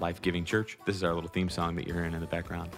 [0.00, 0.78] life giving church.
[0.86, 2.70] This is our little theme song that you're hearing in the background.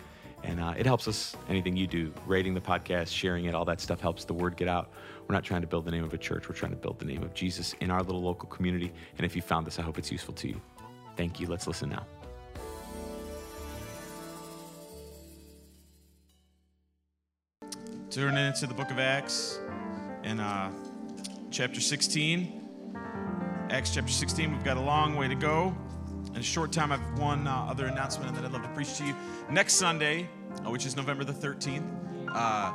[0.44, 3.80] And uh, it helps us, anything you do, rating the podcast, sharing it, all that
[3.80, 4.90] stuff helps the word get out.
[5.28, 7.04] We're not trying to build the name of a church, we're trying to build the
[7.04, 8.92] name of Jesus in our little local community.
[9.16, 10.60] And if you found this, I hope it's useful to you.
[11.16, 11.46] Thank you.
[11.46, 12.06] Let's listen now.
[18.10, 19.58] Turning into the book of Acts
[20.24, 20.70] in uh,
[21.50, 22.58] chapter 16.
[23.70, 25.74] Acts chapter 16, we've got a long way to go.
[26.32, 28.96] In a short time, I have one uh, other announcement that I'd love to preach
[28.96, 29.14] to you.
[29.50, 30.30] Next Sunday,
[30.64, 31.84] uh, which is November the 13th,
[32.34, 32.72] uh,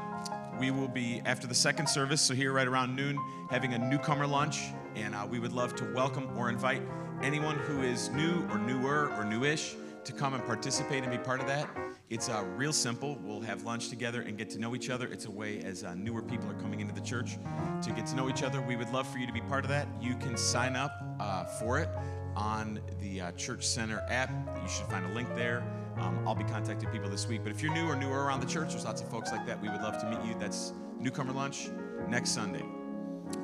[0.59, 3.17] we will be, after the second service, so here right around noon,
[3.49, 4.65] having a newcomer lunch.
[4.95, 6.83] And uh, we would love to welcome or invite
[7.23, 11.39] anyone who is new or newer or newish to come and participate and be part
[11.39, 11.67] of that.
[12.11, 13.17] It's uh, real simple.
[13.23, 15.07] We'll have lunch together and get to know each other.
[15.07, 17.39] It's a way as uh, newer people are coming into the church
[17.81, 18.61] to get to know each other.
[18.61, 19.87] We would love for you to be part of that.
[19.99, 21.89] You can sign up uh, for it
[22.37, 24.29] on the uh, Church Center app.
[24.61, 25.63] You should find a link there.
[25.99, 27.41] Um, I'll be contacting people this week.
[27.43, 29.59] But if you're new or newer around the church, there's lots of folks like that.
[29.61, 30.35] We would love to meet you.
[30.39, 31.69] That's newcomer lunch
[32.07, 32.63] next Sunday.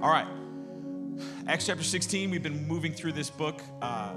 [0.02, 0.28] All right.
[1.48, 4.14] Acts chapter 16, we've been moving through this book uh,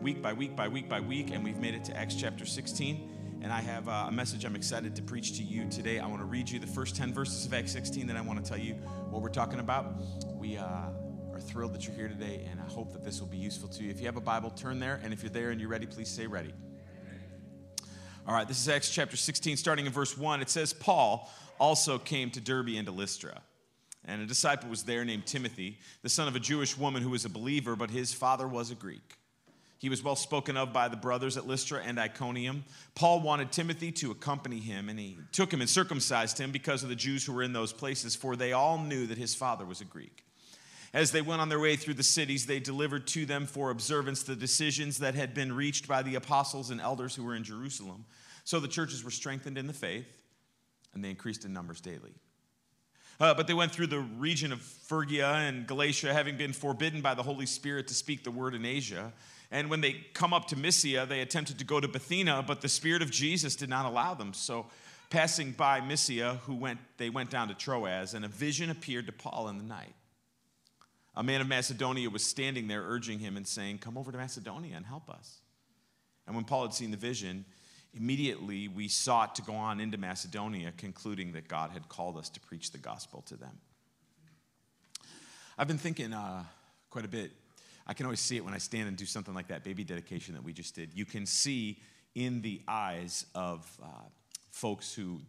[0.00, 3.10] week by week by week by week, and we've made it to Acts chapter 16.
[3.42, 5.98] And I have uh, a message I'm excited to preach to you today.
[5.98, 8.42] I want to read you the first 10 verses of Acts 16, then I want
[8.42, 8.74] to tell you
[9.10, 9.94] what we're talking about.
[10.34, 10.88] We, uh,
[11.34, 13.82] are thrilled that you're here today, and I hope that this will be useful to
[13.82, 13.90] you.
[13.90, 16.08] If you have a Bible, turn there, and if you're there and you're ready, please
[16.08, 16.54] say ready.
[18.26, 20.42] All right, this is Acts chapter 16, starting in verse 1.
[20.42, 23.40] It says, Paul also came to Derbe and to Lystra.
[24.04, 27.24] And a disciple was there named Timothy, the son of a Jewish woman who was
[27.24, 29.16] a believer, but his father was a Greek.
[29.78, 32.64] He was well spoken of by the brothers at Lystra and Iconium.
[32.94, 36.90] Paul wanted Timothy to accompany him, and he took him and circumcised him because of
[36.90, 39.80] the Jews who were in those places, for they all knew that his father was
[39.80, 40.24] a Greek.
[40.94, 44.22] As they went on their way through the cities, they delivered to them for observance
[44.22, 48.04] the decisions that had been reached by the apostles and elders who were in Jerusalem.
[48.44, 50.06] So the churches were strengthened in the faith,
[50.94, 52.14] and they increased in numbers daily.
[53.18, 57.14] Uh, but they went through the region of Phrygia and Galatia, having been forbidden by
[57.14, 59.12] the Holy Spirit to speak the word in Asia.
[59.50, 62.68] And when they come up to Mysia, they attempted to go to Bithynia, but the
[62.68, 64.32] Spirit of Jesus did not allow them.
[64.32, 64.66] So,
[65.10, 69.12] passing by Mysia, who went, they went down to Troas, and a vision appeared to
[69.12, 69.94] Paul in the night.
[71.16, 74.76] A man of Macedonia was standing there urging him and saying, Come over to Macedonia
[74.76, 75.40] and help us.
[76.26, 77.44] And when Paul had seen the vision,
[77.92, 82.40] immediately we sought to go on into Macedonia, concluding that God had called us to
[82.40, 83.58] preach the gospel to them.
[85.56, 86.44] I've been thinking uh,
[86.90, 87.30] quite a bit.
[87.86, 90.34] I can always see it when I stand and do something like that baby dedication
[90.34, 90.94] that we just did.
[90.94, 91.78] You can see
[92.14, 93.86] in the eyes of uh,
[94.50, 95.20] folks who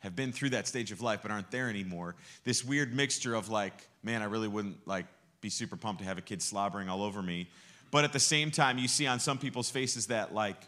[0.00, 3.50] have been through that stage of life but aren't there anymore this weird mixture of
[3.50, 5.04] like man i really wouldn't like
[5.40, 7.48] be super pumped to have a kid slobbering all over me.
[7.90, 10.62] But at the same time, you see on some people's faces that, like,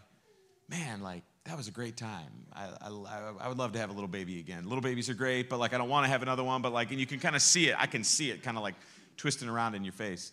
[0.68, 2.46] man, like, that was a great time.
[2.52, 4.64] I, I, I would love to have a little baby again.
[4.64, 6.90] Little babies are great, but like, I don't want to have another one, but like,
[6.90, 7.76] and you can kind of see it.
[7.78, 8.76] I can see it kind of like
[9.16, 10.32] twisting around in your face.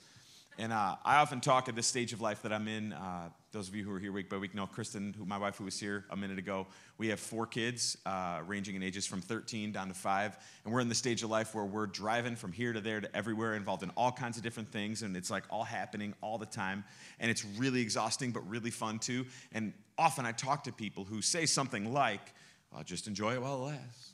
[0.60, 2.92] And uh, I often talk at this stage of life that I'm in.
[2.92, 5.56] Uh, those of you who are here week by week know Kristen, who my wife,
[5.56, 6.68] who was here a minute ago.
[6.98, 10.82] We have four kids, uh, ranging in ages from 13 down to five, and we're
[10.82, 13.84] in the stage of life where we're driving from here to there to everywhere, involved
[13.84, 16.84] in all kinds of different things, and it's like all happening all the time,
[17.22, 19.26] and it's really exhausting but really fun too.
[19.54, 22.34] And often I talk to people who say something like,
[22.74, 24.12] "Well, just enjoy it while it lasts."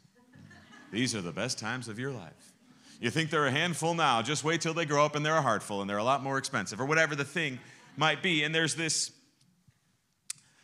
[0.91, 2.54] These are the best times of your life.
[2.99, 5.41] You think they're a handful now, just wait till they grow up and they're a
[5.41, 7.59] heartful and they're a lot more expensive, or whatever the thing
[7.97, 8.43] might be.
[8.43, 9.11] And there's this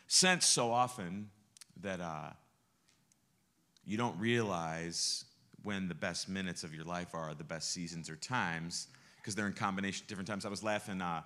[0.06, 1.30] sense so often
[1.80, 2.30] that uh,
[3.84, 5.24] you don't realize
[5.62, 9.46] when the best minutes of your life are, the best seasons or times, because they're
[9.46, 10.44] in combination different times.
[10.44, 11.00] I was laughing.
[11.00, 11.22] Uh,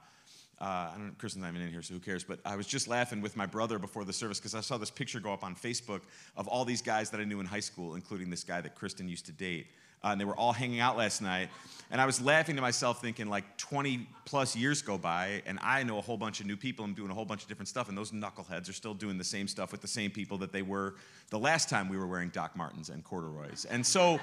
[0.60, 2.24] uh, I don't know, Kristen's not even in here, so who cares?
[2.24, 4.90] But I was just laughing with my brother before the service because I saw this
[4.90, 6.00] picture go up on Facebook
[6.36, 9.08] of all these guys that I knew in high school, including this guy that Kristen
[9.08, 9.66] used to date
[10.06, 11.48] uh, and they were all hanging out last night.
[11.90, 15.82] And I was laughing to myself, thinking like 20 plus years go by, and I
[15.82, 16.84] know a whole bunch of new people.
[16.84, 19.24] I'm doing a whole bunch of different stuff, and those knuckleheads are still doing the
[19.24, 20.94] same stuff with the same people that they were
[21.30, 23.66] the last time we were wearing Doc Martens and corduroys.
[23.68, 24.20] And so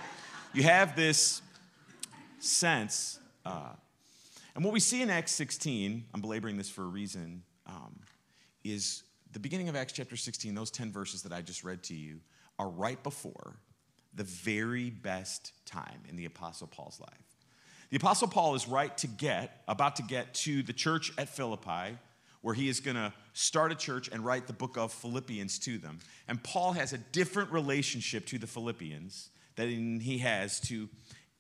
[0.54, 1.42] you have this
[2.40, 3.20] sense.
[3.46, 3.74] Uh,
[4.56, 8.00] and what we see in Acts 16, I'm belaboring this for a reason, um,
[8.64, 11.94] is the beginning of Acts chapter 16, those 10 verses that I just read to
[11.94, 12.20] you,
[12.60, 13.58] are right before
[14.16, 17.10] the very best time in the Apostle Paul's life.
[17.90, 21.98] The Apostle Paul is right to get, about to get to the church at Philippi,
[22.42, 25.78] where he is going to start a church and write the book of Philippians to
[25.78, 26.00] them.
[26.28, 30.90] And Paul has a different relationship to the Philippians than he has to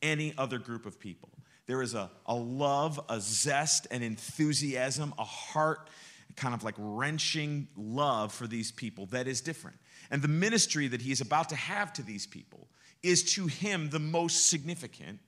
[0.01, 1.29] any other group of people.
[1.65, 5.89] There is a, a love, a zest, an enthusiasm, a heart,
[6.35, 9.77] kind of like wrenching love for these people that is different.
[10.11, 12.67] And the ministry that he is about to have to these people
[13.01, 15.19] is to him the most significant.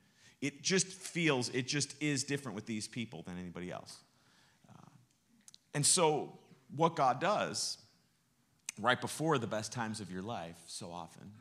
[0.41, 3.97] It just feels, it just is different with these people than anybody else.
[4.69, 4.89] Uh,
[5.73, 6.39] and so,
[6.75, 7.77] what God does
[8.81, 11.31] right before the best times of your life, so often,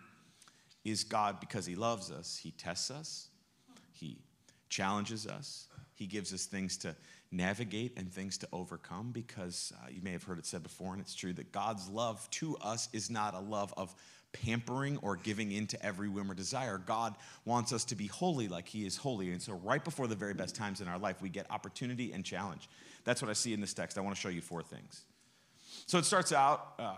[0.85, 3.29] is God, because He loves us, He tests us,
[3.93, 4.19] He
[4.69, 6.95] challenges us, He gives us things to
[7.35, 11.01] navigate and things to overcome because uh, you may have heard it said before, and
[11.01, 13.95] it's true that God's love to us is not a love of
[14.33, 16.79] pampering or giving in to every whim or desire.
[16.79, 17.15] God
[17.45, 19.31] wants us to be holy like He is holy.
[19.31, 22.25] And so, right before the very best times in our life, we get opportunity and
[22.25, 22.69] challenge.
[23.05, 23.99] That's what I see in this text.
[23.99, 25.05] I want to show you four things.
[25.87, 26.75] So, it starts out.
[26.79, 26.95] Uh,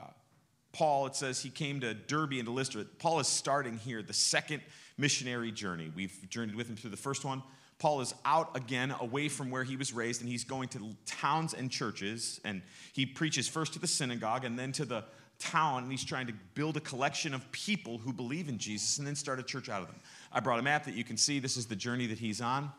[0.72, 2.84] Paul, it says he came to Derbe and to Lystra.
[2.98, 4.60] Paul is starting here the second
[4.98, 5.90] missionary journey.
[5.94, 7.42] We've journeyed with him through the first one.
[7.78, 11.52] Paul is out again, away from where he was raised, and he's going to towns
[11.52, 12.40] and churches.
[12.44, 12.62] And
[12.92, 15.04] he preaches first to the synagogue and then to the
[15.38, 19.06] town, and he's trying to build a collection of people who believe in Jesus and
[19.06, 19.96] then start a church out of them.
[20.32, 21.38] I brought a map that you can see.
[21.38, 22.72] This is the journey that he's on.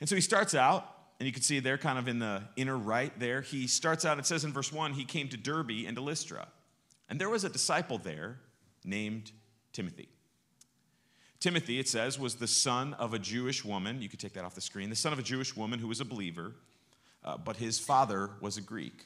[0.00, 0.86] And so he starts out,
[1.18, 3.40] and you can see there, kind of in the inner right there.
[3.40, 6.48] He starts out, it says in verse 1, he came to Derbe and to Lystra.
[7.08, 8.40] And there was a disciple there
[8.84, 9.32] named
[9.72, 10.10] Timothy.
[11.46, 14.02] Timothy, it says, was the son of a Jewish woman.
[14.02, 14.90] You could take that off the screen.
[14.90, 16.56] The son of a Jewish woman who was a believer,
[17.24, 19.04] uh, but his father was a Greek.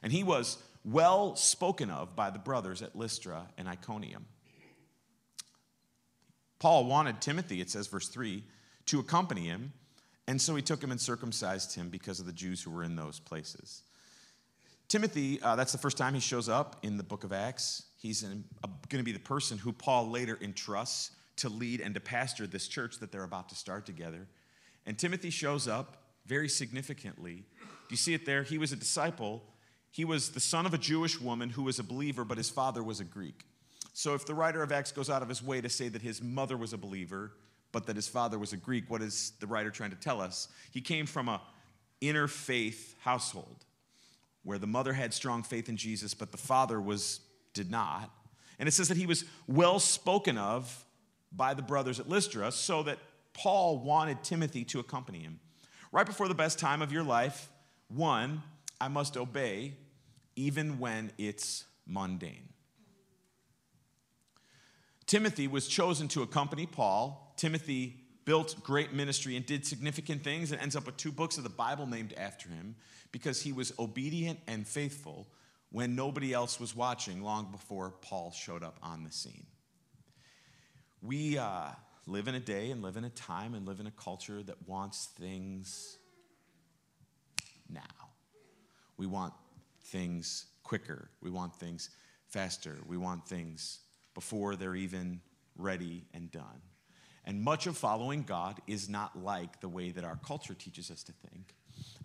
[0.00, 4.26] And he was well spoken of by the brothers at Lystra and Iconium.
[6.60, 8.44] Paul wanted Timothy, it says, verse 3,
[8.86, 9.72] to accompany him,
[10.28, 12.94] and so he took him and circumcised him because of the Jews who were in
[12.94, 13.82] those places.
[14.86, 17.86] Timothy, uh, that's the first time he shows up in the book of Acts.
[17.96, 18.44] He's going
[18.88, 22.98] to be the person who Paul later entrusts to lead and to pastor this church
[22.98, 24.26] that they're about to start together.
[24.86, 27.44] And Timothy shows up very significantly.
[27.60, 28.42] Do you see it there?
[28.42, 29.42] He was a disciple.
[29.90, 32.82] He was the son of a Jewish woman who was a believer, but his father
[32.82, 33.44] was a Greek.
[33.92, 36.22] So if the writer of Acts goes out of his way to say that his
[36.22, 37.32] mother was a believer,
[37.72, 40.48] but that his father was a Greek, what is the writer trying to tell us?
[40.70, 41.40] He came from a
[42.00, 43.64] inner faith household
[44.42, 47.20] where the mother had strong faith in Jesus, but the father was
[47.52, 48.10] did not.
[48.58, 50.84] And it says that he was well spoken of
[51.32, 52.98] by the brothers at Lystra so that
[53.32, 55.40] Paul wanted Timothy to accompany him.
[55.92, 57.48] Right before the best time of your life,
[57.88, 58.42] one,
[58.80, 59.74] I must obey
[60.36, 62.48] even when it's mundane.
[65.06, 67.34] Timothy was chosen to accompany Paul.
[67.36, 71.42] Timothy built great ministry and did significant things and ends up with two books of
[71.42, 72.76] the Bible named after him
[73.10, 75.26] because he was obedient and faithful
[75.70, 79.46] when nobody else was watching long before Paul showed up on the scene.
[81.02, 81.68] We uh,
[82.06, 84.68] live in a day and live in a time and live in a culture that
[84.68, 85.98] wants things
[87.68, 87.80] now.
[88.96, 89.32] We want
[89.84, 91.08] things quicker.
[91.22, 91.90] We want things
[92.28, 92.76] faster.
[92.86, 93.80] We want things
[94.14, 95.20] before they're even
[95.56, 96.62] ready and done.
[97.24, 101.02] And much of following God is not like the way that our culture teaches us
[101.04, 101.54] to think.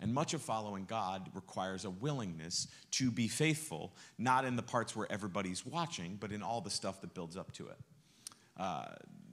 [0.00, 4.94] And much of following God requires a willingness to be faithful, not in the parts
[4.94, 7.78] where everybody's watching, but in all the stuff that builds up to it.
[8.56, 8.86] Uh,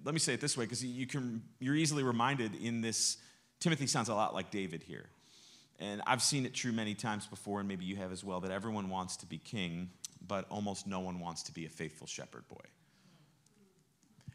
[0.03, 3.17] let me say it this way, because you can, you're easily reminded in this.
[3.59, 5.05] Timothy sounds a lot like David here.
[5.79, 8.51] And I've seen it true many times before, and maybe you have as well, that
[8.51, 9.89] everyone wants to be king,
[10.25, 12.65] but almost no one wants to be a faithful shepherd boy.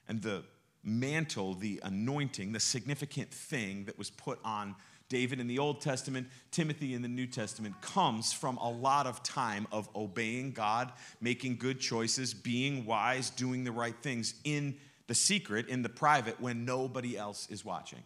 [0.09, 0.43] And the
[0.83, 4.75] mantle, the anointing, the significant thing that was put on
[5.09, 9.23] David in the Old Testament, Timothy in the New Testament, comes from a lot of
[9.23, 15.15] time of obeying God, making good choices, being wise, doing the right things in the
[15.15, 18.03] secret, in the private, when nobody else is watching.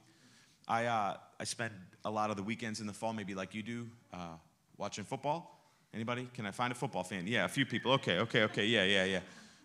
[0.68, 3.62] I, uh, I spend a lot of the weekends in the fall, maybe like you
[3.62, 4.36] do, uh,
[4.76, 5.58] watching football.
[5.92, 6.28] Anybody?
[6.32, 7.26] Can I find a football fan?
[7.26, 7.92] Yeah, a few people.
[7.92, 8.64] Okay, okay, okay.
[8.64, 9.20] Yeah, yeah, yeah.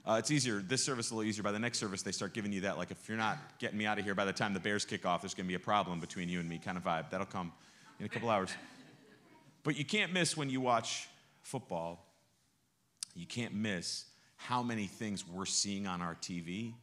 [0.08, 0.60] Uh, it's easier.
[0.60, 1.44] This service a little easier.
[1.44, 2.78] By the next service, they start giving you that.
[2.78, 5.06] Like, if you're not getting me out of here by the time the Bears kick
[5.06, 7.10] off, there's going to be a problem between you and me kind of vibe.
[7.10, 7.52] That'll come
[8.00, 8.50] in a couple hours.
[9.64, 11.10] But you can't miss when you watch
[11.42, 12.06] football,
[13.16, 14.06] you can't miss
[14.38, 16.74] how many things we're seeing on our TV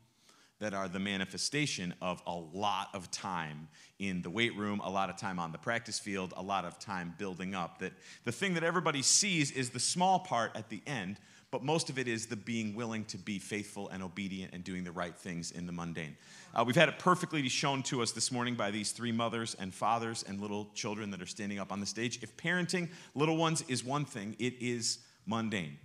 [0.60, 5.08] that are the manifestation of a lot of time in the weight room, a lot
[5.08, 7.78] of time on the practice field, a lot of time building up.
[7.78, 7.92] That
[8.24, 11.16] the thing that everybody sees is the small part at the end,
[11.54, 14.82] but most of it is the being willing to be faithful and obedient and doing
[14.82, 16.16] the right things in the mundane.
[16.52, 19.72] Uh, we've had it perfectly shown to us this morning by these three mothers and
[19.72, 22.18] fathers and little children that are standing up on the stage.
[22.24, 25.78] If parenting little ones is one thing, it is mundane.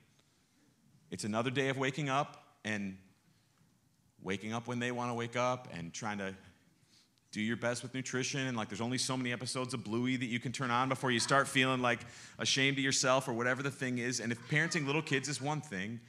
[1.11, 2.97] It's another day of waking up and
[4.23, 6.33] waking up when they want to wake up and trying to
[7.31, 10.25] do your best with nutrition and like there's only so many episodes of bluey that
[10.25, 11.99] you can turn on before you start feeling like
[12.39, 14.19] ashamed of yourself or whatever the thing is.
[14.19, 15.99] And if parenting little kids is one thing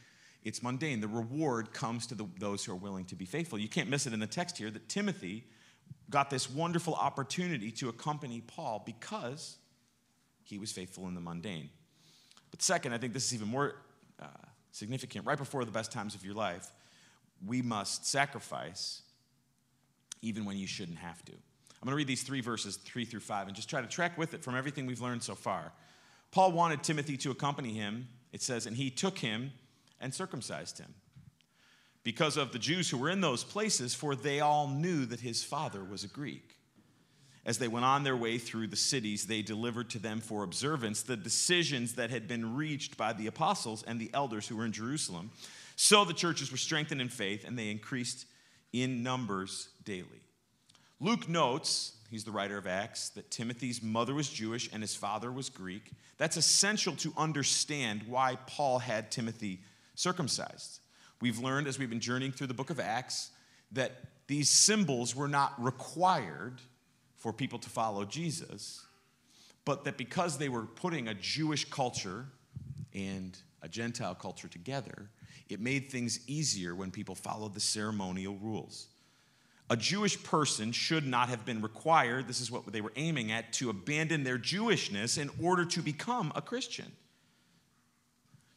[0.43, 1.01] it's mundane.
[1.01, 3.59] The reward comes to the, those who are willing to be faithful.
[3.59, 5.45] You can't miss it in the text here that timothy
[6.09, 9.59] got this wonderful opportunity to accompany paul because
[10.43, 11.69] he was faithful in the mundane.
[12.51, 13.75] But second i think this is even more
[14.21, 14.27] uh,
[14.73, 15.27] significant.
[15.27, 16.71] Right before the best times of your life
[17.47, 19.03] we must sacrifice
[20.23, 21.33] even when you shouldn't have to.
[21.33, 24.19] I'm going to read these three verses, three through five, and just try to track
[24.19, 25.73] with it from everything we've learned so far.
[26.31, 29.53] Paul wanted Timothy to accompany him, it says, and he took him
[30.01, 30.95] and circumcised him
[32.03, 35.45] because of the Jews who were in those places, for they all knew that his
[35.45, 36.57] father was a Greek.
[37.45, 41.03] As they went on their way through the cities, they delivered to them for observance
[41.03, 44.73] the decisions that had been reached by the apostles and the elders who were in
[44.73, 45.31] Jerusalem.
[45.77, 48.27] So the churches were strengthened in faith and they increased
[48.73, 50.23] in numbers daily.
[51.01, 55.33] Luke notes, he's the writer of Acts, that Timothy's mother was Jewish and his father
[55.33, 55.93] was Greek.
[56.19, 59.61] That's essential to understand why Paul had Timothy
[59.95, 60.81] circumcised.
[61.21, 63.31] We've learned as we've been journeying through the book of Acts
[63.73, 63.93] that
[64.27, 66.61] these symbols were not required
[67.17, 68.87] for people to follow Jesus,
[69.65, 72.27] but that because they were putting a Jewish culture
[72.95, 75.11] and a Gentile culture together,
[75.49, 78.89] it made things easier when people followed the ceremonial rules.
[79.69, 83.53] A Jewish person should not have been required, this is what they were aiming at,
[83.55, 86.91] to abandon their Jewishness in order to become a Christian.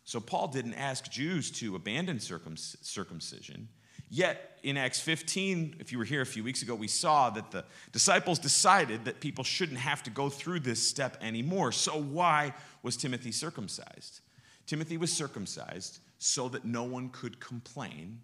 [0.05, 3.69] So Paul didn't ask Jews to abandon circumcision.
[4.09, 7.51] Yet in Acts 15, if you were here a few weeks ago, we saw that
[7.51, 11.71] the disciples decided that people shouldn't have to go through this step anymore.
[11.71, 14.21] So why was Timothy circumcised?
[14.65, 18.21] Timothy was circumcised so that no one could complain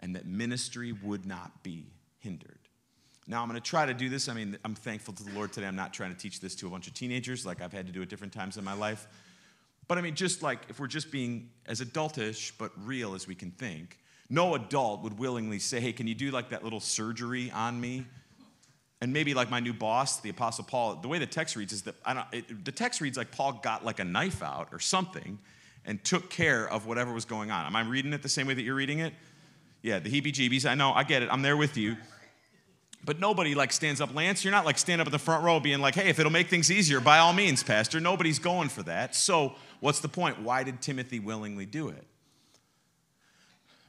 [0.00, 1.86] and that ministry would not be
[2.18, 2.58] hindered.
[3.26, 4.28] Now, I'm going to try to do this.
[4.28, 5.66] I mean, I'm thankful to the Lord today.
[5.66, 7.92] I'm not trying to teach this to a bunch of teenagers like I've had to
[7.92, 9.06] do at different times in my life.
[9.86, 13.34] But I mean, just like if we're just being as adultish but real as we
[13.34, 13.98] can think,
[14.30, 18.06] no adult would willingly say, Hey, can you do like that little surgery on me?
[19.00, 21.82] And maybe like my new boss, the Apostle Paul, the way the text reads is
[21.82, 24.80] that I don't, it, the text reads like Paul got like a knife out or
[24.80, 25.38] something
[25.84, 27.64] and took care of whatever was going on.
[27.64, 29.14] Am I reading it the same way that you're reading it?
[29.82, 30.68] Yeah, the heebie jeebies.
[30.68, 31.28] I know, I get it.
[31.30, 31.96] I'm there with you.
[33.04, 34.14] But nobody like stands up.
[34.14, 36.32] Lance, you're not like stand up in the front row being like, hey, if it'll
[36.32, 38.00] make things easier, by all means, Pastor.
[38.00, 39.14] Nobody's going for that.
[39.14, 40.42] So, what's the point?
[40.42, 42.04] Why did Timothy willingly do it?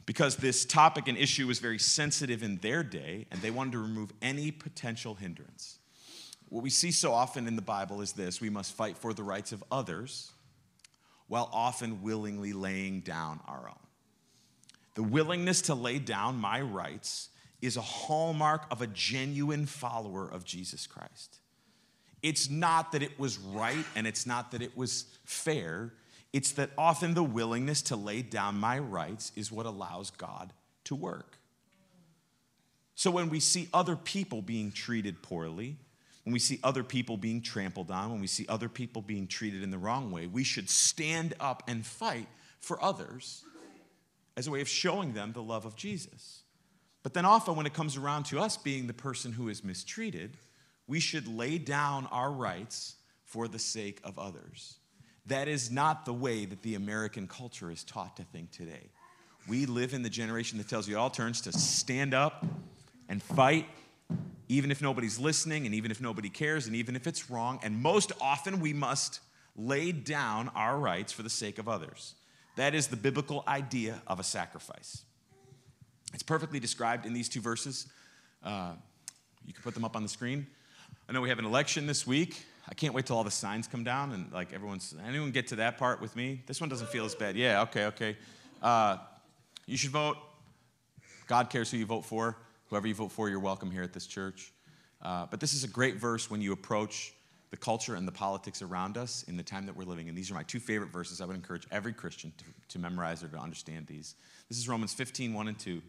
[0.10, 3.78] Because this topic and issue was very sensitive in their day, and they wanted to
[3.78, 5.78] remove any potential hindrance.
[6.48, 9.22] What we see so often in the Bible is this we must fight for the
[9.22, 10.32] rights of others
[11.28, 13.86] while often willingly laying down our own.
[14.96, 17.30] The willingness to lay down my rights
[17.62, 21.38] is a hallmark of a genuine follower of Jesus Christ.
[22.24, 25.94] It's not that it was right and it's not that it was fair.
[26.32, 30.54] It's that often the willingness to lay down my rights is what allows God
[30.86, 31.38] to work.
[32.96, 35.78] So when we see other people being treated poorly,
[36.24, 39.64] when we see other people being trampled on, when we see other people being treated
[39.64, 42.28] in the wrong way, we should stand up and fight
[42.60, 43.44] for others
[44.38, 46.44] as a way of showing them the love of Jesus.
[47.02, 50.38] But then often, when it comes around to us being the person who is mistreated,
[50.86, 54.76] we should lay down our rights for the sake of others.
[55.30, 58.90] That is not the way that the American culture is taught to think today.
[59.48, 62.46] We live in the generation that tells you all turns to stand up
[63.08, 63.68] and fight
[64.52, 67.60] even if nobody's listening, and even if nobody cares, and even if it's wrong.
[67.62, 69.20] And most often, we must
[69.56, 72.16] lay down our rights for the sake of others.
[72.56, 75.04] That is the biblical idea of a sacrifice.
[76.16, 77.88] It's perfectly described in these two verses.
[78.44, 78.72] Uh,
[79.46, 80.48] you can put them up on the screen.
[81.08, 82.44] I know we have an election this week.
[82.70, 84.94] I can't wait till all the signs come down and like everyone's.
[85.06, 86.44] Anyone get to that part with me?
[86.46, 87.36] This one doesn't feel as bad.
[87.36, 88.18] Yeah, okay, okay.
[88.62, 88.98] Uh,
[89.66, 90.18] you should vote.
[91.28, 92.38] God cares who you vote for.
[92.70, 94.54] Whoever you vote for, you're welcome here at this church.
[95.02, 97.14] Uh, but this is a great verse when you approach
[97.50, 100.14] the culture and the politics around us in the time that we're living in.
[100.14, 101.22] These are my two favorite verses.
[101.22, 104.14] I would encourage every Christian to, to memorize or to understand these.
[104.50, 105.82] This is Romans 15, 1 and 2.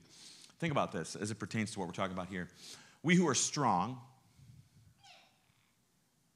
[0.58, 2.48] Think about this as it pertains to what we're talking about here.
[3.02, 3.98] We who are strong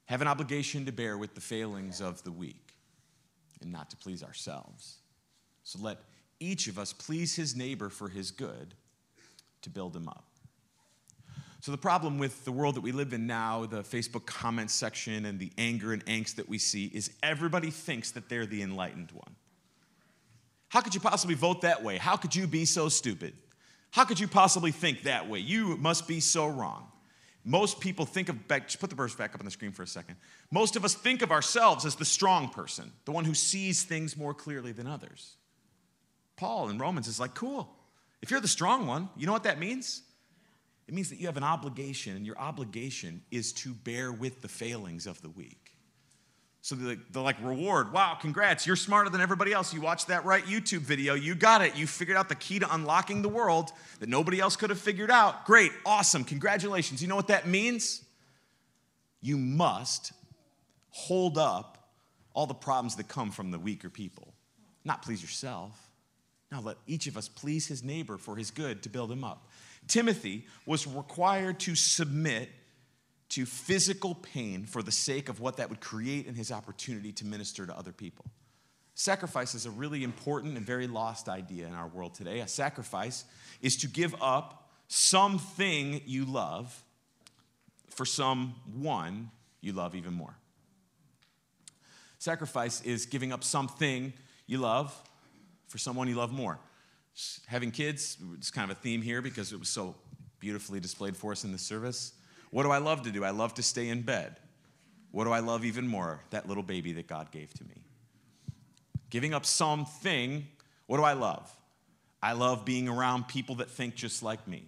[0.07, 2.75] have an obligation to bear with the failings of the weak
[3.61, 4.99] and not to please ourselves.
[5.63, 5.99] So let
[6.41, 8.75] each of us please his neighbor for his good
[9.63, 10.25] to build him up.
[11.61, 15.25] So, the problem with the world that we live in now, the Facebook comment section
[15.25, 19.11] and the anger and angst that we see, is everybody thinks that they're the enlightened
[19.13, 19.35] one.
[20.69, 21.97] How could you possibly vote that way?
[21.97, 23.33] How could you be so stupid?
[23.93, 25.39] How could you possibly think that way?
[25.39, 26.89] You must be so wrong.
[27.45, 29.83] Most people think of, back, just put the verse back up on the screen for
[29.83, 30.17] a second.
[30.51, 34.17] Most of us think of ourselves as the strong person, the one who sees things
[34.17, 35.37] more clearly than others.
[36.37, 37.77] Paul in Romans is like, cool.
[38.23, 40.03] If you're the strong one, you know what that means?
[40.89, 44.49] It means that you have an obligation, and your obligation is to bear with the
[44.49, 45.64] failings of the weak.
[46.65, 49.75] So the, the like reward, wow, congrats, you're smarter than everybody else.
[49.75, 51.77] You watched that right YouTube video, you got it.
[51.77, 55.11] You figured out the key to unlocking the world that nobody else could have figured
[55.11, 55.45] out.
[55.45, 57.03] Great, awesome, congratulations.
[57.03, 58.03] You know what that means?
[59.21, 60.15] You must
[60.89, 61.91] hold up
[62.33, 64.33] all the problems that come from the weaker people,
[64.87, 65.79] not please yourself.
[66.51, 69.51] Now let each of us please his neighbor for his good to build him up.
[69.87, 72.49] Timothy was required to submit
[73.31, 77.25] to physical pain for the sake of what that would create in his opportunity to
[77.25, 78.25] minister to other people.
[78.95, 82.41] Sacrifice is a really important and very lost idea in our world today.
[82.41, 83.25] A sacrifice
[83.61, 86.85] is to give up something you love
[87.89, 90.37] for someone you love even more.
[92.19, 94.13] Sacrifice is giving up something
[94.47, 94.95] you love
[95.67, 96.59] for someone you love more.
[97.47, 99.95] Having kids, it's kind of a theme here because it was so
[100.39, 102.13] beautifully displayed for us in the service.
[102.55, 103.25] What do I love to do?
[103.25, 104.37] I love to stay in bed.
[105.11, 106.21] What do I love even more?
[106.31, 107.83] That little baby that God gave to me.
[109.11, 110.47] Giving up something,
[110.87, 111.51] what do I love?
[112.23, 114.67] I love being around people that think just like me.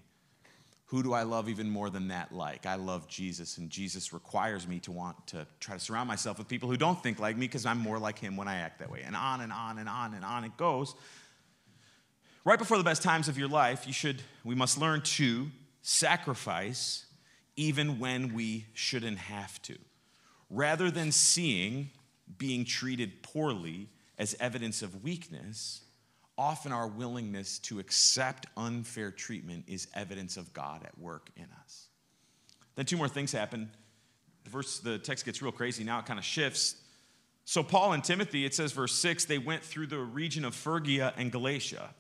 [0.87, 2.67] Who do I love even more than that like?
[2.67, 6.49] I love Jesus, and Jesus requires me to want to try to surround myself with
[6.49, 8.91] people who don't think like me because I'm more like him when I act that
[8.91, 9.03] way.
[9.07, 10.97] And on and on and on and on it goes
[12.45, 17.06] right before the best times of your life, you should, we must learn to sacrifice
[17.57, 19.77] even when we shouldn't have to.
[20.51, 21.91] Rather than seeing
[22.39, 23.89] being treated poorly
[24.19, 25.83] as evidence of weakness,
[26.39, 31.87] often our willingness to accept unfair treatment is evidence of God at work in us.
[32.75, 33.71] Then two more things happen.
[34.45, 35.83] The verse, the text gets real crazy.
[35.83, 36.77] Now it kind of shifts.
[37.45, 41.15] So Paul and Timothy, it says verse 6, they went through the region of Phrygia
[41.17, 41.91] and Galatia.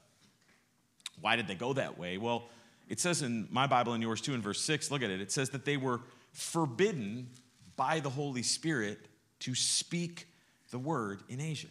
[1.20, 2.18] Why did they go that way?
[2.18, 2.48] Well,
[2.88, 5.20] it says in my Bible and yours too, in verse 6, look at it.
[5.20, 6.00] It says that they were
[6.32, 7.28] forbidden
[7.76, 8.98] by the Holy Spirit
[9.40, 10.28] to speak
[10.70, 11.68] the word in Asia.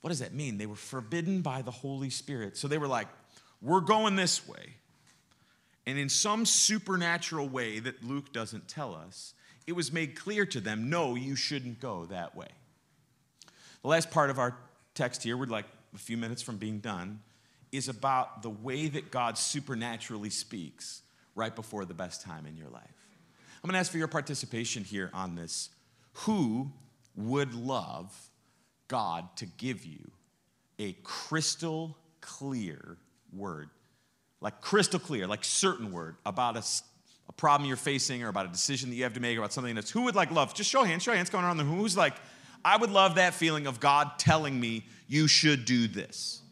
[0.00, 0.58] What does that mean?
[0.58, 2.56] They were forbidden by the Holy Spirit.
[2.56, 3.08] So they were like,
[3.62, 4.74] we're going this way.
[5.86, 9.34] And in some supernatural way that Luke doesn't tell us,
[9.66, 12.48] it was made clear to them no, you shouldn't go that way.
[13.82, 14.56] The last part of our
[14.94, 17.20] text here, we're like a few minutes from being done
[17.74, 21.02] is about the way that God supernaturally speaks
[21.34, 22.82] right before the best time in your life.
[23.62, 25.70] I'm to ask for your participation here on this.
[26.12, 26.70] Who
[27.16, 28.14] would love
[28.86, 30.10] God to give you
[30.78, 32.98] a crystal clear
[33.32, 33.70] word?
[34.40, 36.62] Like crystal clear, like certain word about a,
[37.28, 39.74] a problem you're facing or about a decision that you have to make about something
[39.74, 40.54] that's who would like love?
[40.54, 41.78] Just show hands, show hands going around the room.
[41.78, 42.14] Who's like,
[42.64, 46.42] I would love that feeling of God telling me you should do this.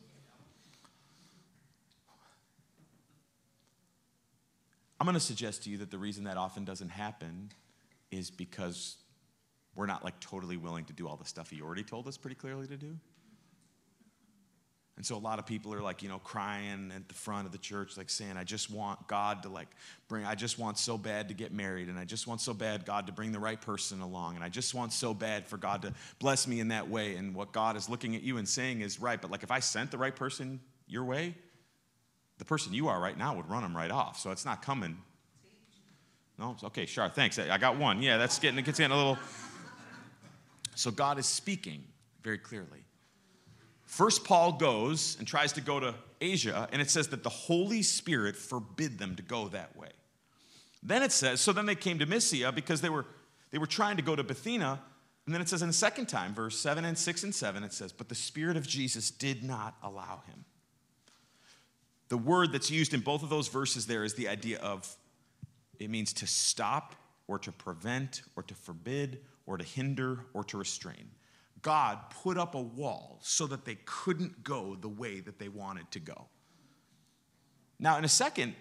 [5.02, 7.50] I'm going to suggest to you that the reason that often doesn't happen
[8.12, 8.98] is because
[9.74, 12.36] we're not like totally willing to do all the stuff he already told us pretty
[12.36, 12.96] clearly to do.
[14.96, 17.52] And so a lot of people are like, you know, crying at the front of
[17.52, 19.70] the church, like saying, I just want God to like
[20.06, 22.86] bring, I just want so bad to get married, and I just want so bad
[22.86, 25.82] God to bring the right person along, and I just want so bad for God
[25.82, 27.16] to bless me in that way.
[27.16, 29.58] And what God is looking at you and saying is right, but like if I
[29.58, 31.34] sent the right person your way,
[32.42, 34.18] the person you are right now would run them right off.
[34.18, 34.98] So it's not coming.
[36.40, 36.56] No?
[36.64, 37.08] Okay, sure.
[37.08, 37.38] Thanks.
[37.38, 38.02] I got one.
[38.02, 39.16] Yeah, that's getting, it getting a little.
[40.74, 41.84] So God is speaking
[42.22, 42.86] very clearly.
[43.84, 47.82] First, Paul goes and tries to go to Asia, and it says that the Holy
[47.82, 49.90] Spirit forbid them to go that way.
[50.82, 53.04] Then it says, so then they came to Mysia because they were,
[53.50, 54.80] they were trying to go to Bithynia.
[55.26, 57.74] And then it says in the second time, verse 7 and 6 and 7, it
[57.74, 60.46] says, But the Spirit of Jesus did not allow him.
[62.08, 64.96] The word that's used in both of those verses there is the idea of
[65.78, 66.94] it means to stop
[67.26, 71.10] or to prevent or to forbid or to hinder or to restrain.
[71.62, 75.90] God put up a wall so that they couldn't go the way that they wanted
[75.92, 76.26] to go.
[77.78, 78.54] Now, in a second,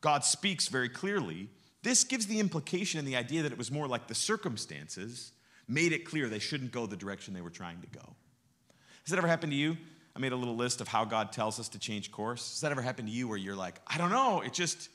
[0.00, 1.48] God speaks very clearly.
[1.82, 5.32] This gives the implication and the idea that it was more like the circumstances
[5.66, 8.14] made it clear they shouldn't go the direction they were trying to go.
[9.04, 9.76] Has that ever happened to you?
[10.18, 12.50] I made a little list of how God tells us to change course.
[12.50, 14.88] Has that ever happened to you where you're like, I don't know, it just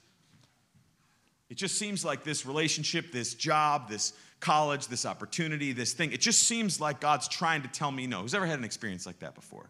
[1.50, 6.20] it just seems like this relationship, this job, this college, this opportunity, this thing, it
[6.20, 8.22] just seems like God's trying to tell me no.
[8.22, 9.70] Who's ever had an experience like that before?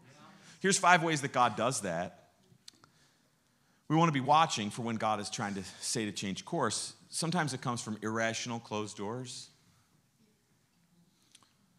[0.59, 2.29] Here's five ways that God does that.
[3.89, 6.93] We want to be watching for when God is trying to say to change course.
[7.09, 9.49] Sometimes it comes from irrational closed doors.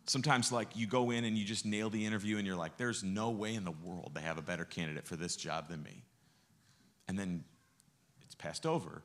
[0.06, 3.02] Sometimes, like, you go in and you just nail the interview and you're like, there's
[3.02, 6.02] no way in the world they have a better candidate for this job than me.
[7.08, 7.44] And then
[8.22, 9.02] it's passed over.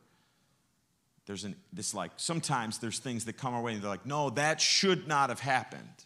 [1.26, 4.30] There's an, this, like, sometimes there's things that come our way and they're like, no,
[4.32, 6.06] that should not have happened.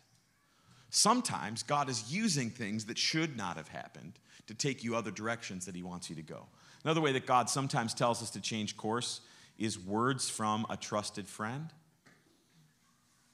[0.89, 5.65] Sometimes God is using things that should not have happened to take you other directions
[5.65, 6.45] that He wants you to go.
[6.83, 9.21] Another way that God sometimes tells us to change course
[9.57, 11.69] is words from a trusted friend.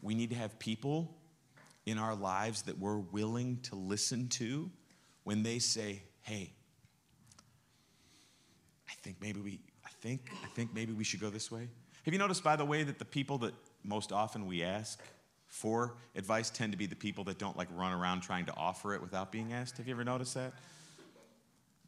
[0.01, 1.17] We need to have people
[1.89, 4.71] in our lives that we're willing to listen to
[5.23, 6.53] when they say, "Hey,
[8.89, 11.69] I think maybe we I think I think maybe we should go this way."
[12.03, 15.01] Have you noticed by the way that the people that most often we ask
[15.47, 18.93] for advice tend to be the people that don't like run around trying to offer
[18.93, 19.77] it without being asked?
[19.77, 20.53] Have you ever noticed that?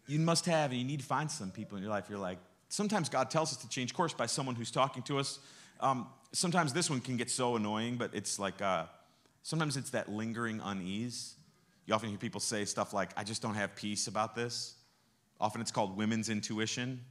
[0.07, 2.39] You must have and you need to find some people in your life you're like,
[2.69, 5.39] sometimes God tells us to change course by someone who's talking to us.
[5.79, 8.85] Um, sometimes this one can get so annoying, but it's like uh,
[9.43, 11.35] Sometimes it's that lingering unease.
[11.85, 14.75] You often hear people say stuff like, I just don't have peace about this.
[15.39, 17.01] Often it's called women's intuition.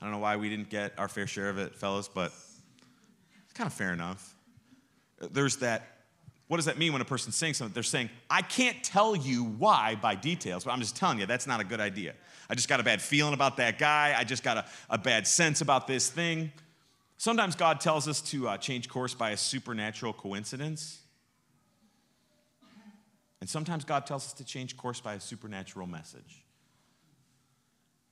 [0.00, 2.32] I don't know why we didn't get our fair share of it, fellas, but
[3.44, 4.34] it's kind of fair enough.
[5.18, 6.06] There's that,
[6.48, 7.74] what does that mean when a person's saying something?
[7.74, 11.46] They're saying, I can't tell you why by details, but I'm just telling you that's
[11.46, 12.14] not a good idea.
[12.48, 14.14] I just got a bad feeling about that guy.
[14.16, 16.52] I just got a, a bad sense about this thing.
[17.18, 21.00] Sometimes God tells us to uh, change course by a supernatural coincidence.
[23.40, 26.42] And sometimes God tells us to change course by a supernatural message.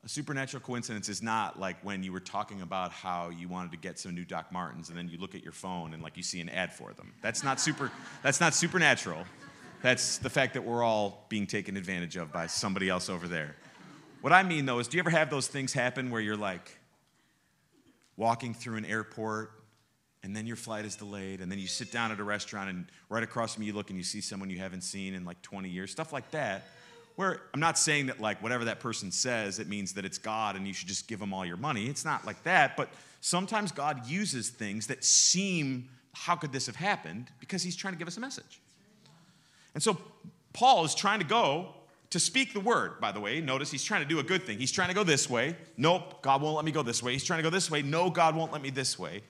[0.04, 3.78] A supernatural coincidence is not like when you were talking about how you wanted to
[3.78, 6.22] get some new Doc Martens and then you look at your phone and like you
[6.22, 7.14] see an ad for them.
[7.22, 7.90] That's not super
[8.22, 9.24] that's not supernatural.
[9.80, 13.56] That's the fact that we're all being taken advantage of by somebody else over there.
[14.20, 16.78] What I mean though is do you ever have those things happen where you're like
[18.16, 19.50] walking through an airport
[20.22, 22.86] and then your flight is delayed and then you sit down at a restaurant and
[23.08, 25.68] right across from you, look and you see someone you haven't seen in like 20
[25.68, 26.64] years stuff like that
[27.16, 30.56] where i'm not saying that like whatever that person says it means that it's god
[30.56, 31.86] and you should just give them all your money.
[31.86, 32.88] It's not like that but
[33.20, 37.28] sometimes god uses things that seem how could this have happened?
[37.40, 38.60] Because he's trying to give us a message.
[39.74, 39.98] And so
[40.52, 41.74] paul is trying to go
[42.14, 43.40] to speak the word, by the way.
[43.40, 44.56] Notice he's trying to do a good thing.
[44.56, 45.56] He's trying to go this way.
[45.76, 47.10] Nope, God won't let me go this way.
[47.10, 47.82] He's trying to go this way.
[47.82, 49.22] No, God won't let me this way.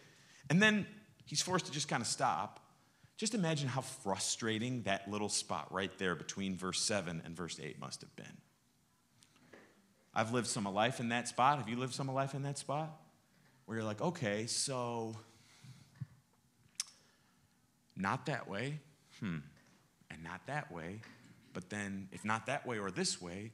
[0.51, 0.87] And then
[1.25, 2.61] he's forced to just kind of stop.
[3.17, 7.81] Just imagine how frustrating that little spot right there between verse 7 and verse 8
[7.81, 8.37] must have been.
[10.15, 11.57] I've lived some of life in that spot.
[11.57, 13.01] Have you lived some of life in that spot?
[13.65, 15.17] Where you're like, okay, so
[17.97, 18.79] not that way,
[19.21, 19.39] hmm,
[20.11, 21.01] and not that way,
[21.55, 23.53] but then, if not that way or this way,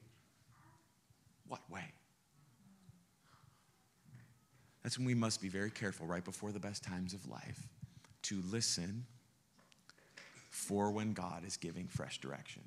[1.47, 1.85] what way?
[4.83, 7.69] That's when we must be very careful right before the best times of life
[8.23, 9.05] to listen
[10.49, 12.63] for when God is giving fresh direction.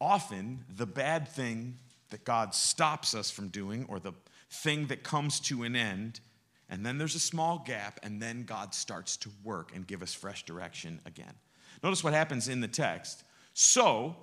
[0.00, 1.78] Often, the bad thing
[2.10, 4.12] that God stops us from doing, or the
[4.50, 6.20] thing that comes to an end,
[6.68, 10.12] and then there's a small gap, and then God starts to work and give us
[10.12, 11.34] fresh direction again.
[11.82, 13.24] Notice what happens in the text.
[13.54, 14.16] So,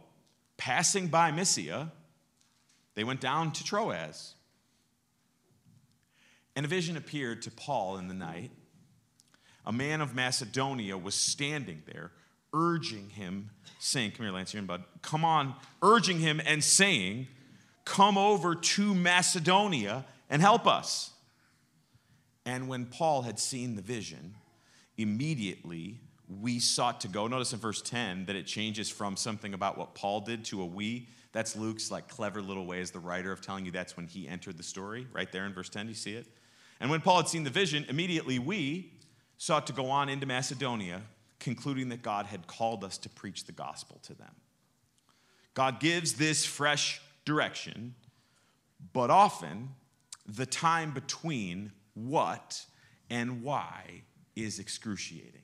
[0.57, 1.91] passing by Mysia,
[2.95, 4.35] they went down to Troas.
[6.55, 8.51] And a vision appeared to Paul in the night.
[9.65, 12.11] A man of Macedonia was standing there,
[12.53, 14.83] urging him, saying, Come here, Lance, you're in, bud.
[15.01, 17.27] Come on, urging him and saying,
[17.85, 21.11] Come over to Macedonia and help us.
[22.45, 24.35] And when Paul had seen the vision,
[24.97, 26.01] immediately
[26.39, 27.27] we sought to go.
[27.27, 30.65] Notice in verse 10 that it changes from something about what Paul did to a
[30.65, 31.09] we.
[31.33, 34.27] That's Luke's like clever little way as the writer of telling you that's when he
[34.27, 35.87] entered the story, right there in verse 10.
[35.87, 36.27] Do you see it?
[36.79, 38.93] And when Paul had seen the vision, immediately we
[39.37, 41.01] sought to go on into Macedonia,
[41.39, 44.35] concluding that God had called us to preach the gospel to them.
[45.53, 47.95] God gives this fresh direction,
[48.93, 49.69] but often
[50.25, 52.65] the time between what
[53.09, 54.03] and why
[54.35, 55.41] is excruciating.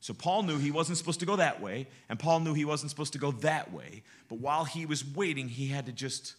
[0.00, 2.90] So Paul knew he wasn't supposed to go that way, and Paul knew he wasn't
[2.90, 4.02] supposed to go that way.
[4.28, 6.34] But while he was waiting, he had to just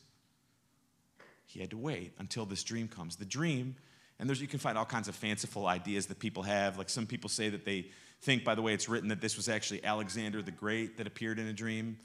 [1.45, 3.15] He had to wait until this dream comes.
[3.15, 3.76] The dream,
[4.19, 6.78] and there's, you can find all kinds of fanciful ideas that people have.
[6.78, 7.88] Like some people say that they
[8.22, 11.39] think, by the way it's written, that this was actually Alexander the Great that appeared
[11.39, 11.98] in a dream.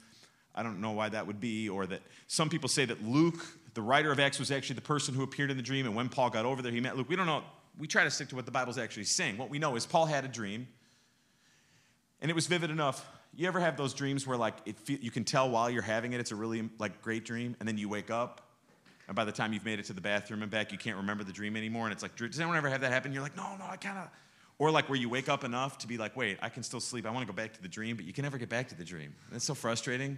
[0.55, 3.81] I don't know why that would be, or that some people say that Luke, the
[3.81, 6.29] writer of Acts, was actually the person who appeared in the dream, and when Paul
[6.31, 7.09] got over there, he met Luke.
[7.09, 7.43] We don't know.
[7.77, 9.37] We try to stick to what the Bible's actually saying.
[9.37, 10.67] What we know is Paul had a dream,
[12.21, 13.05] and it was vivid enough.
[13.35, 16.19] You ever have those dreams where, like, it you can tell while you're having it,
[16.19, 18.49] it's a really like great dream, and then you wake up,
[19.07, 21.23] and by the time you've made it to the bathroom and back, you can't remember
[21.23, 23.11] the dream anymore, and it's like, does anyone ever have that happen?
[23.11, 24.09] You're like, no, no, I kind of.
[24.57, 27.05] Or like where you wake up enough to be like, wait, I can still sleep.
[27.05, 28.75] I want to go back to the dream, but you can never get back to
[28.75, 29.13] the dream.
[29.31, 30.17] That's so frustrating.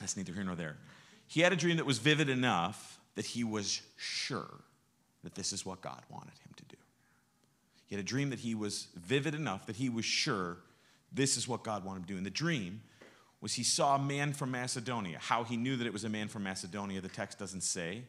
[0.00, 0.76] That's neither here nor there.
[1.26, 4.48] He had a dream that was vivid enough that he was sure
[5.24, 6.76] that this is what God wanted him to do.
[7.88, 10.58] He had a dream that he was vivid enough that he was sure
[11.10, 12.16] this is what God wanted him to do.
[12.18, 12.82] And the dream
[13.40, 15.18] was he saw a man from Macedonia.
[15.18, 18.02] How he knew that it was a man from Macedonia, the text doesn't say.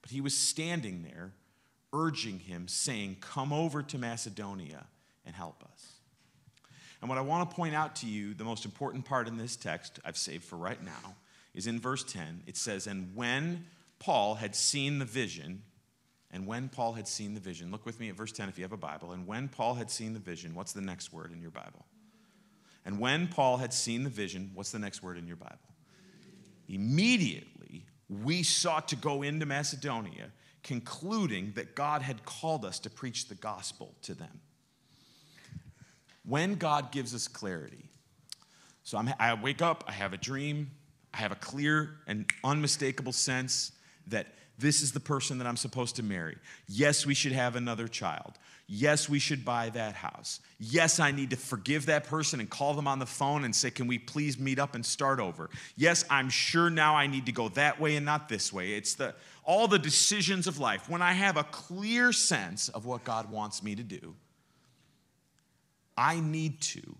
[0.00, 1.32] But he was standing there,
[1.92, 4.86] urging him, saying, Come over to Macedonia
[5.26, 5.94] and help us.
[7.00, 9.56] And what I want to point out to you, the most important part in this
[9.56, 11.16] text I've saved for right now,
[11.54, 12.44] is in verse 10.
[12.46, 13.64] It says, And when
[13.98, 15.62] Paul had seen the vision,
[16.32, 18.64] and when Paul had seen the vision, look with me at verse 10 if you
[18.64, 19.12] have a Bible.
[19.12, 21.84] And when Paul had seen the vision, what's the next word in your Bible?
[22.84, 25.58] And when Paul had seen the vision, what's the next word in your Bible?
[26.68, 30.30] Immediately, we sought to go into Macedonia,
[30.62, 34.40] concluding that God had called us to preach the gospel to them
[36.24, 37.84] when God gives us clarity.
[38.84, 40.70] So I'm, i wake up, I have a dream,
[41.12, 43.72] I have a clear and unmistakable sense
[44.06, 44.28] that
[44.60, 46.36] this is the person that I'm supposed to marry.
[46.68, 48.34] Yes, we should have another child.
[48.72, 50.38] Yes, we should buy that house.
[50.60, 53.70] Yes, I need to forgive that person and call them on the phone and say,
[53.70, 55.50] Can we please meet up and start over?
[55.76, 58.74] Yes, I'm sure now I need to go that way and not this way.
[58.74, 60.88] It's the all the decisions of life.
[60.88, 64.14] When I have a clear sense of what God wants me to do,
[65.96, 66.94] I need to,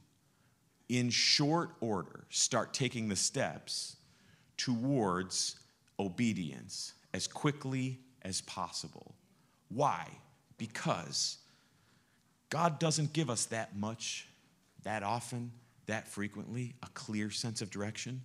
[0.88, 3.96] in short order, start taking the steps
[4.56, 5.56] towards
[6.00, 9.14] obedience as quickly as possible.
[9.68, 10.06] Why?
[10.58, 11.38] Because
[12.50, 14.26] God doesn't give us that much,
[14.82, 15.52] that often,
[15.86, 18.22] that frequently, a clear sense of direction.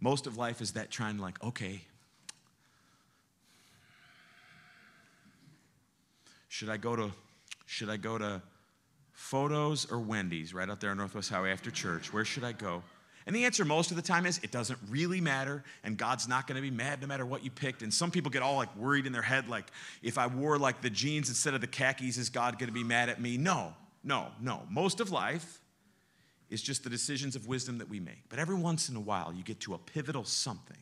[0.00, 1.80] Most of life is that trying, like, okay,
[6.48, 7.10] should I go to,
[7.66, 8.42] should I go to,
[9.18, 12.12] Photos or Wendy's right out there on Northwest Highway after church?
[12.12, 12.84] Where should I go?
[13.28, 16.48] And the answer most of the time is it doesn't really matter, and God's not
[16.48, 17.82] going to be mad no matter what you picked.
[17.82, 19.70] And some people get all like worried in their head, like,
[20.02, 22.82] if I wore like the jeans instead of the khakis, is God going to be
[22.82, 23.36] mad at me?
[23.36, 24.62] No, no, no.
[24.70, 25.60] Most of life
[26.50, 28.22] is just the decisions of wisdom that we make.
[28.30, 30.78] But every once in a while, you get to a pivotal something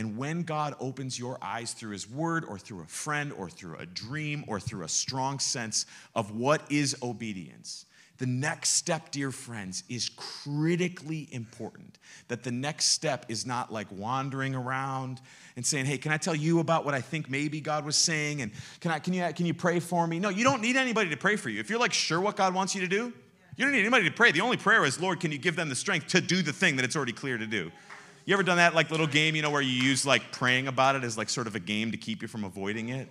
[0.00, 3.76] and when God opens your eyes through His Word or through a friend or through
[3.76, 7.84] a dream or through a strong sense of what is obedience,
[8.20, 11.98] the next step, dear friends, is critically important.
[12.28, 15.22] That the next step is not like wandering around
[15.56, 18.42] and saying, Hey, can I tell you about what I think maybe God was saying?
[18.42, 20.18] And can, I, can, you, can you pray for me?
[20.18, 21.60] No, you don't need anybody to pray for you.
[21.60, 23.10] If you're like sure what God wants you to do,
[23.56, 24.32] you don't need anybody to pray.
[24.32, 26.76] The only prayer is, Lord, can you give them the strength to do the thing
[26.76, 27.72] that it's already clear to do?
[28.26, 30.94] You ever done that like little game, you know, where you use like praying about
[30.94, 33.08] it as like sort of a game to keep you from avoiding it?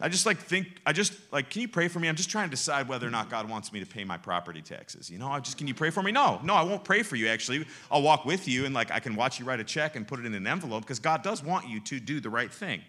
[0.00, 2.08] I just like think, I just like, can you pray for me?
[2.08, 4.60] I'm just trying to decide whether or not God wants me to pay my property
[4.60, 5.10] taxes.
[5.10, 6.12] You know, I just, can you pray for me?
[6.12, 7.66] No, no, I won't pray for you actually.
[7.90, 10.20] I'll walk with you and like I can watch you write a check and put
[10.20, 12.82] it in an envelope because God does want you to do the right thing.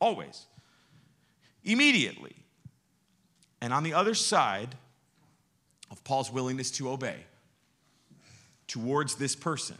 [0.00, 0.46] Always.
[1.64, 2.34] Immediately.
[3.60, 4.74] And on the other side
[5.90, 7.16] of Paul's willingness to obey
[8.66, 9.76] towards this person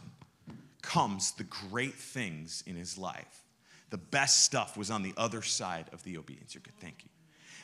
[0.81, 3.44] comes the great things in his life.
[3.89, 6.53] The best stuff was on the other side of the obedience.
[6.53, 7.09] You're good, thank you.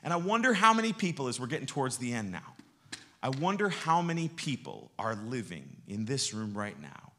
[0.04, 2.56] And I wonder how many people, as we're getting towards the end now,
[3.24, 7.12] I wonder how many people are living in this room right now,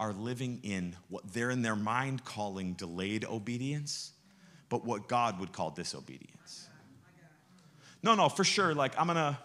[0.00, 4.12] are living in what they're in their mind calling delayed obedience,
[4.68, 6.68] but what God would call disobedience.
[8.02, 8.74] No, no, for sure.
[8.74, 9.38] Like, I'm gonna,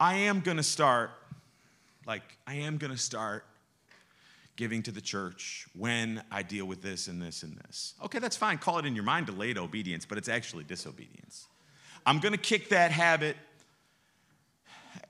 [0.00, 1.10] I am gonna start,
[2.06, 3.46] like, I am gonna start
[4.56, 7.94] giving to the church when I deal with this and this and this.
[8.04, 8.58] Okay, that's fine.
[8.58, 11.46] Call it in your mind delayed obedience, but it's actually disobedience.
[12.06, 13.36] I'm going to kick that habit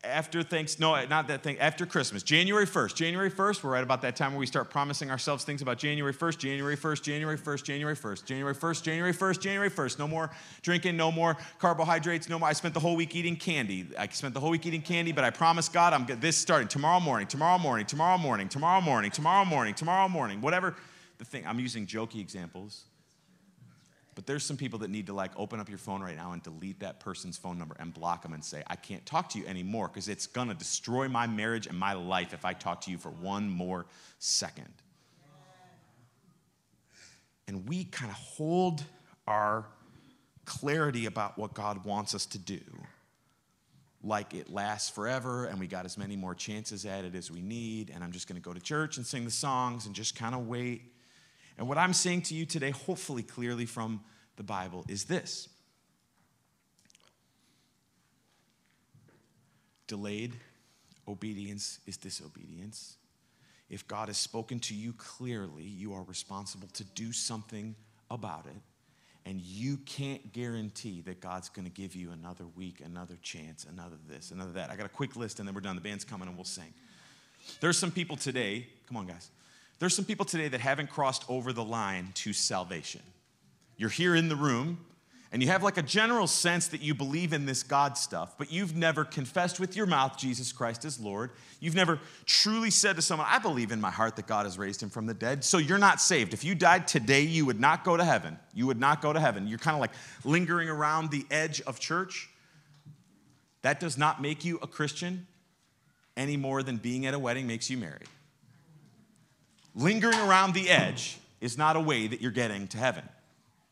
[0.04, 4.02] after thanks no not that thing after christmas january 1st january 1st we're right about
[4.02, 7.64] that time where we start promising ourselves things about january 1st january 1st january 1st
[7.64, 10.30] january 1st january 1st january 1st january 1st no more
[10.62, 12.48] drinking no more carbohydrates no more.
[12.48, 13.88] I spent the whole week eating candy.
[13.98, 17.00] I spent the whole week eating candy but i promised god i'm this starting tomorrow
[17.00, 20.74] morning tomorrow morning tomorrow morning tomorrow morning tomorrow morning tomorrow morning whatever
[21.18, 22.84] the thing, I'm using jokey examples.
[24.14, 26.42] But there's some people that need to like open up your phone right now and
[26.42, 29.46] delete that person's phone number and block them and say, I can't talk to you
[29.46, 32.98] anymore because it's gonna destroy my marriage and my life if I talk to you
[32.98, 33.87] for one more
[34.18, 34.72] second.
[37.46, 38.85] And we kind of hold
[39.27, 39.66] our
[40.44, 42.61] clarity about what God wants us to do
[44.05, 47.40] like it lasts forever and we got as many more chances at it as we
[47.40, 50.14] need and I'm just going to go to church and sing the songs and just
[50.14, 50.83] kind of wait.
[51.58, 54.00] And what I'm saying to you today, hopefully clearly from
[54.36, 55.48] the Bible, is this
[59.86, 60.34] delayed
[61.06, 62.96] obedience is disobedience.
[63.70, 67.74] If God has spoken to you clearly, you are responsible to do something
[68.10, 68.56] about it
[69.26, 73.96] and you can't guarantee that God's going to give you another week, another chance, another
[74.06, 74.70] this, another that.
[74.70, 75.76] I got a quick list and then we're done.
[75.76, 76.72] The band's coming and we'll sing.
[77.60, 79.30] There's some people today, come on, guys.
[79.78, 83.02] There's some people today that haven't crossed over the line to salvation.
[83.76, 84.78] You're here in the room,
[85.32, 88.52] and you have like a general sense that you believe in this God stuff, but
[88.52, 91.32] you've never confessed with your mouth Jesus Christ is Lord.
[91.58, 94.80] You've never truly said to someone, I believe in my heart that God has raised
[94.80, 95.42] him from the dead.
[95.42, 96.34] So you're not saved.
[96.34, 98.38] If you died today, you would not go to heaven.
[98.54, 99.48] You would not go to heaven.
[99.48, 99.90] You're kind of like
[100.24, 102.30] lingering around the edge of church.
[103.62, 105.26] That does not make you a Christian
[106.16, 108.06] any more than being at a wedding makes you married.
[109.74, 113.08] Lingering around the edge is not a way that you're getting to heaven.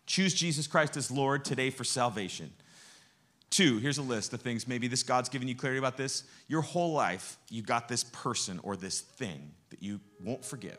[0.07, 2.53] Choose Jesus Christ as Lord today for salvation.
[3.51, 4.67] Two, here's a list of things.
[4.67, 6.25] Maybe this God's given you clarity about this.
[6.49, 10.79] Your whole life, you got this person or this thing that you won't forgive.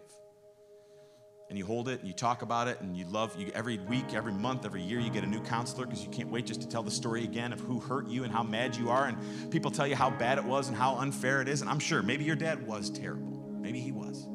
[1.49, 4.13] And you hold it and you talk about it and you love you every week,
[4.13, 6.67] every month, every year you get a new counselor because you can't wait just to
[6.67, 9.05] tell the story again of who hurt you and how mad you are.
[9.05, 11.61] And people tell you how bad it was and how unfair it is.
[11.61, 13.57] And I'm sure maybe your dad was terrible.
[13.61, 14.27] Maybe he was.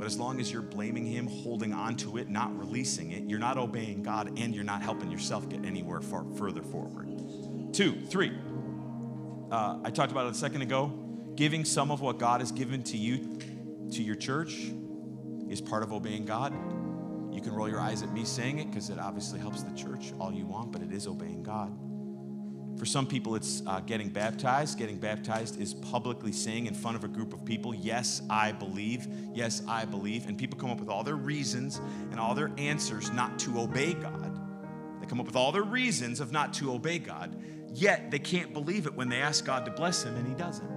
[0.00, 3.38] But as long as you're blaming him, holding on to it, not releasing it, you're
[3.38, 7.74] not obeying God and you're not helping yourself get anywhere far further forward.
[7.74, 8.32] Two, three.
[9.52, 10.90] Uh, I talked about it a second ago.
[11.34, 13.36] Giving some of what God has given to you
[13.92, 14.72] to your church
[15.50, 16.54] is part of obeying God.
[17.30, 20.14] You can roll your eyes at me saying it because it obviously helps the church
[20.18, 21.76] all you want, but it is obeying God.
[22.76, 24.78] For some people, it's uh, getting baptized.
[24.78, 29.06] Getting baptized is publicly saying in front of a group of people, Yes, I believe.
[29.34, 30.26] Yes, I believe.
[30.26, 31.80] And people come up with all their reasons
[32.10, 34.38] and all their answers not to obey God.
[35.00, 37.36] They come up with all their reasons of not to obey God,
[37.72, 40.70] yet they can't believe it when they ask God to bless them and He doesn't.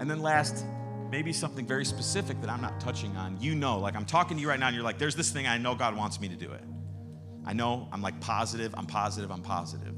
[0.00, 0.64] And then, last,
[1.10, 3.40] maybe something very specific that I'm not touching on.
[3.40, 5.46] You know, like I'm talking to you right now, and you're like, There's this thing
[5.46, 6.62] I know God wants me to do it.
[7.44, 9.94] I know I'm like positive, I'm positive, I'm positive.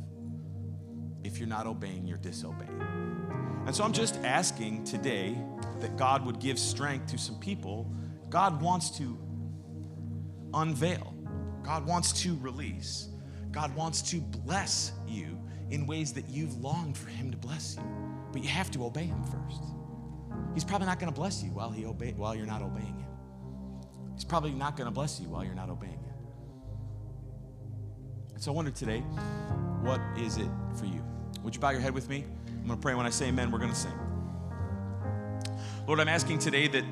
[1.23, 2.83] If you're not obeying, you're disobeying.
[3.67, 5.37] And so I'm just asking today
[5.81, 7.93] that God would give strength to some people.
[8.31, 9.19] God wants to
[10.55, 11.15] unveil,
[11.63, 13.09] God wants to release,
[13.51, 15.39] God wants to bless you
[15.71, 17.83] in ways that you've longed for Him to bless you.
[18.33, 19.63] But you have to obey Him first.
[20.55, 23.07] He's probably not going to bless you while, he obey, while you're not obeying Him.
[24.15, 26.16] He's probably not going to bless you while you're not obeying Him.
[28.37, 29.01] And so I wonder today,
[29.81, 31.03] what is it for you?
[31.43, 32.27] Would you bow your head with me?
[32.49, 32.95] I'm going to pray.
[32.95, 33.95] When I say amen, we're going to sing.
[35.87, 36.85] Lord, I'm asking today that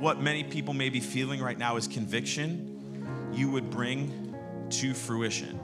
[0.00, 4.34] what many people may be feeling right now is conviction, you would bring
[4.70, 5.60] to fruition.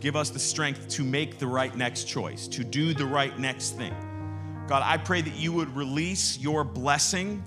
[0.00, 3.76] Give us the strength to make the right next choice, to do the right next
[3.76, 3.94] thing.
[4.66, 7.44] God, I pray that you would release your blessing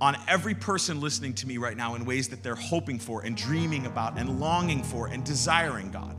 [0.00, 3.36] on every person listening to me right now in ways that they're hoping for and
[3.36, 6.16] dreaming about and longing for and desiring, God.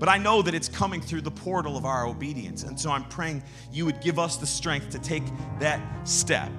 [0.00, 2.64] But I know that it's coming through the portal of our obedience.
[2.64, 5.22] And so I'm praying you would give us the strength to take
[5.60, 6.50] that step.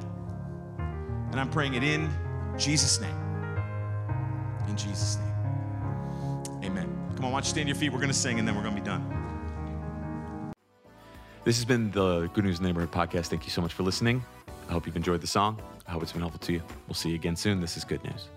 [0.77, 2.09] And I'm praying it in
[2.57, 3.17] Jesus' name.
[4.69, 5.27] In Jesus' name.
[6.63, 6.87] Amen.
[7.15, 7.91] Come on, why don't you stand your feet?
[7.91, 10.53] We're going to sing and then we're going to be done.
[11.43, 13.27] This has been the Good News Neighborhood podcast.
[13.27, 14.23] Thank you so much for listening.
[14.69, 15.59] I hope you've enjoyed the song.
[15.87, 16.61] I hope it's been helpful to you.
[16.87, 17.59] We'll see you again soon.
[17.59, 18.27] This is Good News.